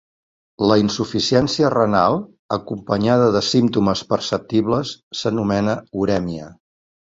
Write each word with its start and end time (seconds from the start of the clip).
La 0.69 0.77
insuficiència 0.83 1.69
renal 1.73 2.17
acompanyada 2.57 3.29
de 3.37 3.43
símptomes 3.49 4.03
perceptibles 4.15 4.97
s'anomena 5.23 5.79
urèmia. 6.07 6.53